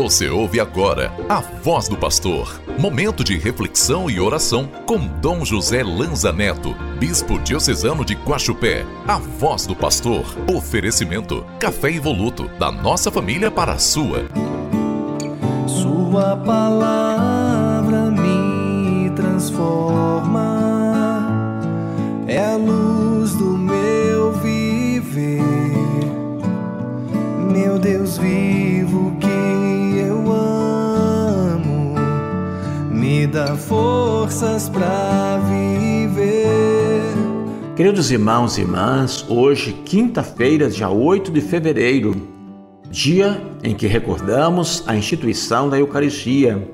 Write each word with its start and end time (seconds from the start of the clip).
Você 0.00 0.28
ouve 0.28 0.60
agora 0.60 1.12
a 1.28 1.40
voz 1.40 1.88
do 1.88 1.96
pastor. 1.96 2.62
Momento 2.78 3.24
de 3.24 3.36
reflexão 3.36 4.08
e 4.08 4.20
oração 4.20 4.70
com 4.86 4.96
Dom 4.96 5.44
José 5.44 5.82
Lanza 5.82 6.32
Neto, 6.32 6.72
bispo 7.00 7.36
diocesano 7.40 8.04
de 8.04 8.14
Guaxupé. 8.14 8.86
A 9.08 9.18
voz 9.18 9.66
do 9.66 9.74
pastor. 9.74 10.24
Oferecimento: 10.54 11.44
café 11.58 11.90
evoluto 11.90 12.46
da 12.60 12.70
nossa 12.70 13.10
família 13.10 13.50
para 13.50 13.72
a 13.72 13.78
sua. 13.78 14.26
Sua 15.66 16.36
palavra 16.36 18.08
me 18.12 19.10
transforma. 19.16 20.60
É 22.28 22.52
a 22.52 22.56
luz 22.56 23.34
do 23.34 23.58
meu 23.58 24.30
viver. 24.34 25.42
Meu 27.50 27.80
Deus 27.80 28.16
vivo 28.16 28.77
forças 33.56 34.68
para 34.68 35.38
viver. 35.48 37.02
Queridos 37.76 38.10
irmãos 38.10 38.58
e 38.58 38.62
irmãs, 38.62 39.24
hoje, 39.28 39.72
quinta-feira, 39.84 40.68
dia 40.68 40.88
8 40.88 41.30
de 41.30 41.40
fevereiro, 41.40 42.14
dia 42.90 43.40
em 43.62 43.74
que 43.74 43.86
recordamos 43.86 44.82
a 44.86 44.96
instituição 44.96 45.68
da 45.68 45.78
Eucaristia. 45.78 46.68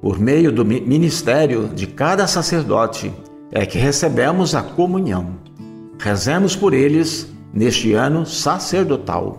Por 0.00 0.18
meio 0.18 0.50
do 0.50 0.64
ministério 0.64 1.68
de 1.68 1.86
cada 1.86 2.26
sacerdote 2.26 3.12
é 3.50 3.66
que 3.66 3.78
recebemos 3.78 4.54
a 4.54 4.62
comunhão. 4.62 5.36
Rezemos 5.98 6.56
por 6.56 6.72
eles 6.72 7.32
neste 7.52 7.92
ano 7.92 8.24
sacerdotal. 8.24 9.38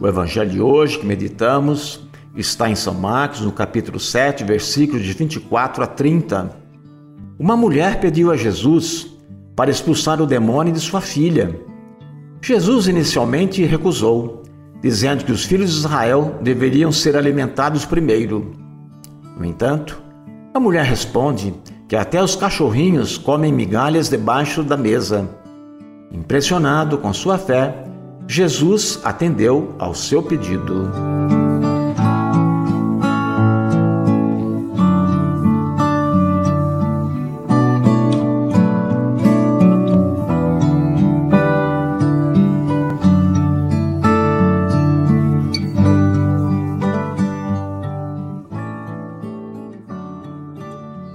O 0.00 0.08
evangelho 0.08 0.48
de 0.48 0.62
hoje 0.62 0.98
que 0.98 1.04
meditamos 1.04 2.08
está 2.34 2.70
em 2.70 2.74
São 2.74 2.94
Marcos, 2.94 3.42
no 3.42 3.52
capítulo 3.52 4.00
7, 4.00 4.42
versículos 4.44 5.04
de 5.04 5.12
24 5.12 5.84
a 5.84 5.86
30. 5.86 6.56
Uma 7.38 7.54
mulher 7.54 8.00
pediu 8.00 8.32
a 8.32 8.36
Jesus 8.36 9.14
para 9.54 9.70
expulsar 9.70 10.18
o 10.22 10.26
demônio 10.26 10.72
de 10.72 10.80
sua 10.80 11.02
filha. 11.02 11.54
Jesus 12.40 12.88
inicialmente 12.88 13.62
recusou, 13.62 14.42
dizendo 14.80 15.22
que 15.22 15.32
os 15.32 15.44
filhos 15.44 15.70
de 15.70 15.76
Israel 15.80 16.38
deveriam 16.40 16.90
ser 16.90 17.14
alimentados 17.14 17.84
primeiro. 17.84 18.52
No 19.36 19.44
entanto, 19.44 20.02
a 20.54 20.58
mulher 20.58 20.86
responde 20.86 21.52
que 21.86 21.94
até 21.94 22.22
os 22.22 22.34
cachorrinhos 22.34 23.18
comem 23.18 23.52
migalhas 23.52 24.08
debaixo 24.08 24.62
da 24.62 24.78
mesa. 24.78 25.28
Impressionado 26.10 26.96
com 26.96 27.12
sua 27.12 27.36
fé, 27.36 27.84
Jesus 28.32 29.00
atendeu 29.02 29.74
ao 29.76 29.92
seu 29.92 30.22
pedido. 30.22 30.88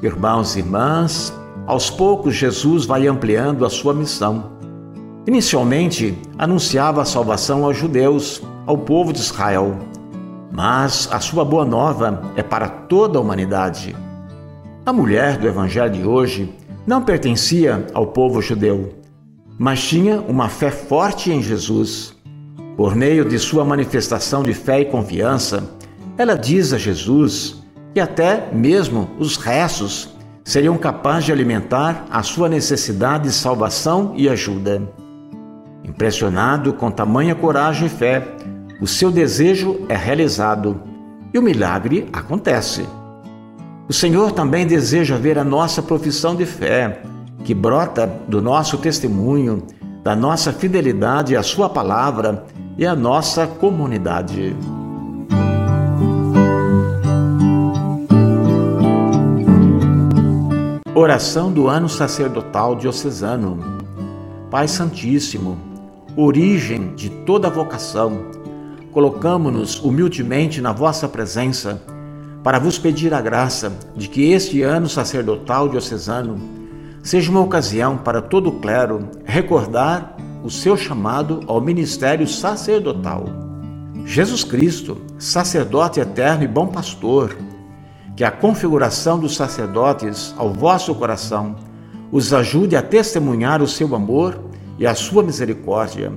Irmãos 0.04 0.58
e 0.58 0.60
irmãs, 0.60 1.34
aos 1.66 1.90
poucos 1.90 2.36
Jesus 2.36 2.86
vai 2.86 3.08
ampliando 3.08 3.66
a 3.66 3.70
sua 3.70 3.94
missão 3.94 4.55
Inicialmente, 5.28 6.16
anunciava 6.38 7.02
a 7.02 7.06
salvação 7.06 7.66
aos 7.66 7.76
judeus, 7.76 8.44
ao 8.68 8.78
povo 8.78 9.12
de 9.12 9.20
Israel, 9.20 9.76
mas 10.52 11.10
a 11.12 11.20
sua 11.20 11.44
boa 11.44 11.66
nova 11.66 12.32
é 12.36 12.44
para 12.44 12.70
toda 12.70 13.18
a 13.18 13.22
humanidade. 13.22 13.96
A 14.86 14.94
mulher 14.94 15.38
do 15.38 15.48
evangelho 15.48 15.92
de 15.92 16.04
hoje 16.06 16.54
não 16.86 17.02
pertencia 17.02 17.88
ao 17.92 18.06
povo 18.08 18.40
judeu, 18.40 18.94
mas 19.58 19.84
tinha 19.84 20.22
uma 20.22 20.48
fé 20.48 20.70
forte 20.70 21.32
em 21.32 21.42
Jesus. 21.42 22.16
Por 22.78 22.96
meio 22.96 23.26
de 23.26 23.40
sua 23.40 23.66
manifestação 23.66 24.44
de 24.44 24.54
fé 24.54 24.82
e 24.82 24.86
confiança, 24.86 25.64
ela 26.20 26.36
diz 26.36 26.72
a 26.72 26.78
Jesus 26.78 27.64
que 27.96 28.00
até 28.00 28.52
mesmo 28.54 29.10
os 29.18 29.38
restos 29.38 30.16
seriam 30.44 30.78
capazes 30.78 31.26
de 31.26 31.32
alimentar 31.32 32.06
a 32.12 32.22
sua 32.22 32.48
necessidade 32.48 33.24
de 33.24 33.32
salvação 33.32 34.14
e 34.16 34.30
ajuda. 34.30 34.84
Impressionado 35.88 36.74
com 36.74 36.90
tamanha 36.90 37.36
coragem 37.36 37.86
e 37.86 37.90
fé, 37.90 38.28
o 38.82 38.88
seu 38.88 39.12
desejo 39.12 39.86
é 39.88 39.96
realizado 39.96 40.82
e 41.32 41.38
o 41.38 41.44
milagre 41.44 42.10
acontece. 42.12 42.88
O 43.88 43.94
Senhor 43.94 44.32
também 44.32 44.66
deseja 44.66 45.16
ver 45.16 45.38
a 45.38 45.44
nossa 45.44 45.84
profissão 45.84 46.36
de 46.36 46.46
fé, 46.46 47.04
que 47.44 47.54
brota 47.54 48.08
do 48.28 48.42
nosso 48.42 48.80
testemunho, 48.80 49.64
da 50.04 50.16
nossa 50.16 50.52
fidelidade 50.52 51.36
à 51.36 51.44
Sua 51.44 51.70
palavra 51.70 52.44
e 52.78 52.86
à 52.86 52.96
nossa 52.96 53.46
comunidade. 53.46 54.56
Oração 60.96 61.52
do 61.52 61.68
Ano 61.68 61.88
Sacerdotal 61.88 62.76
Diocesano. 62.76 63.60
Pai 64.50 64.68
Santíssimo, 64.68 65.75
origem 66.16 66.96
de 66.96 67.10
toda 67.10 67.50
vocação, 67.50 68.32
colocamo-nos 68.92 69.80
humildemente 69.84 70.62
na 70.62 70.72
vossa 70.72 71.10
presença 71.10 71.82
para 72.42 72.60
vos 72.60 72.78
pedir 72.78 73.14
a 73.14 73.20
graça 73.20 73.74
de 73.96 74.08
que 74.08 74.32
este 74.32 74.62
ano 74.62 74.88
sacerdotal 74.88 75.68
diocesano 75.68 76.40
seja 77.04 77.30
uma 77.30 77.42
ocasião 77.42 77.98
para 77.98 78.22
todo 78.22 78.50
o 78.50 78.60
clero 78.60 79.10
recordar 79.26 80.16
o 80.44 80.50
seu 80.50 80.78
chamado 80.78 81.42
ao 81.48 81.60
ministério 81.60 82.28
sacerdotal. 82.28 83.26
Jesus 84.06 84.44
Cristo, 84.44 84.98
sacerdote 85.18 86.00
eterno 86.00 86.44
e 86.44 86.48
bom 86.48 86.68
pastor, 86.68 87.36
que 88.16 88.24
a 88.24 88.32
configuração 88.32 89.20
dos 89.20 89.36
sacerdotes 89.36 90.34
ao 90.38 90.54
vosso 90.54 90.96
coração 90.96 91.56
os 92.12 92.32
ajude 92.32 92.76
a 92.76 92.82
testemunhar 92.82 93.62
o 93.62 93.68
seu 93.68 93.94
amor 93.96 94.40
e 94.78 94.86
a 94.86 94.94
sua 94.94 95.24
misericórdia. 95.24 96.12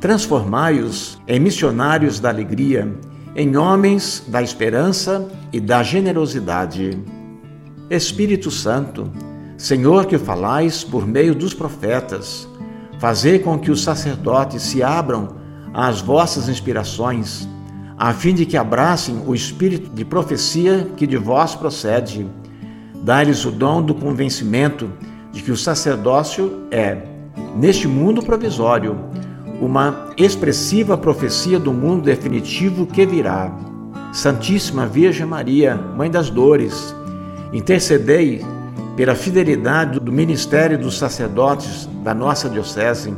Transformai-os 0.00 1.18
em 1.26 1.40
missionários 1.40 2.20
da 2.20 2.28
alegria, 2.28 2.92
em 3.34 3.56
homens 3.56 4.24
da 4.28 4.42
esperança 4.42 5.28
e 5.52 5.60
da 5.60 5.82
generosidade. 5.82 6.98
Espírito 7.90 8.50
Santo, 8.50 9.10
Senhor 9.56 10.06
que 10.06 10.18
falais 10.18 10.84
por 10.84 11.06
meio 11.06 11.34
dos 11.34 11.54
profetas, 11.54 12.48
fazei 12.98 13.38
com 13.38 13.58
que 13.58 13.70
os 13.70 13.82
sacerdotes 13.82 14.62
se 14.62 14.82
abram 14.82 15.36
às 15.72 16.00
vossas 16.00 16.48
inspirações, 16.48 17.48
a 17.98 18.12
fim 18.12 18.34
de 18.34 18.44
que 18.44 18.56
abracem 18.56 19.22
o 19.26 19.34
espírito 19.34 19.90
de 19.90 20.04
profecia 20.04 20.88
que 20.96 21.06
de 21.06 21.16
vós 21.16 21.54
procede. 21.54 22.26
Dai-lhes 23.02 23.44
o 23.44 23.50
dom 23.50 23.82
do 23.82 23.94
convencimento 23.94 24.90
de 25.32 25.42
que 25.42 25.50
o 25.50 25.56
sacerdócio 25.56 26.66
é 26.70 27.15
neste 27.58 27.88
mundo 27.88 28.22
provisório, 28.22 28.96
uma 29.60 30.10
expressiva 30.16 30.96
profecia 30.96 31.58
do 31.58 31.72
mundo 31.72 32.02
definitivo 32.02 32.86
que 32.86 33.06
virá. 33.06 33.50
Santíssima 34.12 34.86
Virgem 34.86 35.26
Maria, 35.26 35.74
Mãe 35.74 36.10
das 36.10 36.28
Dores, 36.30 36.94
intercedei 37.52 38.44
pela 38.96 39.14
fidelidade 39.14 40.00
do 40.00 40.12
ministério 40.12 40.78
dos 40.78 40.98
sacerdotes 40.98 41.88
da 42.02 42.14
nossa 42.14 42.48
Diocese, 42.48 43.14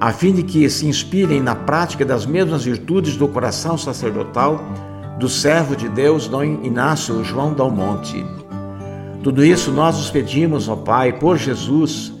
a 0.00 0.12
fim 0.12 0.32
de 0.32 0.42
que 0.42 0.68
se 0.68 0.86
inspirem 0.86 1.40
na 1.40 1.54
prática 1.54 2.04
das 2.04 2.26
mesmas 2.26 2.64
virtudes 2.64 3.16
do 3.16 3.28
coração 3.28 3.78
sacerdotal 3.78 4.60
do 5.18 5.28
servo 5.28 5.76
de 5.76 5.88
Deus, 5.88 6.26
Dom 6.26 6.42
Inácio 6.42 7.22
João 7.22 7.54
Dalmonte. 7.54 8.24
Tudo 9.22 9.44
isso 9.44 9.70
nós 9.70 9.96
os 9.98 10.10
pedimos, 10.10 10.68
ó 10.68 10.74
Pai, 10.74 11.12
por 11.12 11.36
Jesus 11.36 12.12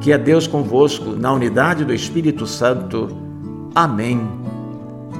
que 0.00 0.12
é 0.12 0.18
Deus 0.18 0.46
convosco, 0.46 1.10
na 1.10 1.32
unidade 1.32 1.84
do 1.84 1.92
Espírito 1.92 2.46
Santo. 2.46 3.08
Amém. 3.74 4.20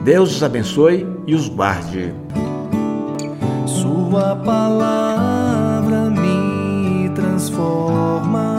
Deus 0.05 0.37
os 0.37 0.43
abençoe 0.43 1.06
e 1.26 1.34
os 1.34 1.49
guarde. 1.49 2.14
Sua 3.67 4.37
palavra 4.37 6.11
me 6.11 7.11
transforma, 7.11 8.55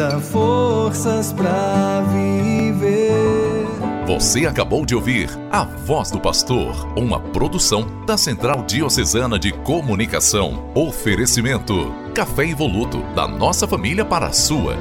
dá 0.00 0.18
forças 0.18 1.30
para 1.30 2.00
viver. 2.10 3.66
Você 4.06 4.46
acabou 4.46 4.86
de 4.86 4.94
ouvir 4.94 5.28
A 5.52 5.62
Voz 5.64 6.10
do 6.10 6.18
Pastor, 6.18 6.90
uma 6.98 7.20
produção 7.20 7.86
da 8.06 8.16
Central 8.16 8.62
Diocesana 8.62 9.38
de 9.38 9.52
Comunicação. 9.52 10.72
Oferecimento: 10.74 11.92
Café 12.14 12.46
Evoluto, 12.46 13.02
da 13.14 13.28
nossa 13.28 13.68
família 13.68 14.02
para 14.02 14.28
a 14.28 14.32
sua. 14.32 14.74